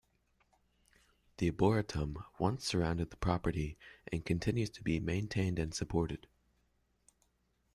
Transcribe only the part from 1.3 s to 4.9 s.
The arboretum once surrounded the property and continues to